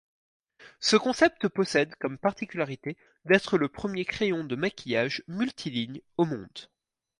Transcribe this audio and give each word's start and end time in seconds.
Ce 0.79 0.95
concept 0.95 1.47
possède 1.47 1.93
comme 1.97 2.17
particularité 2.17 2.97
d'être 3.25 3.59
le 3.59 3.69
premier 3.69 4.03
crayon 4.03 4.43
de 4.43 4.55
maquillage 4.55 5.21
multi-lignes 5.27 6.01
au 6.17 6.25
monde. 6.25 6.71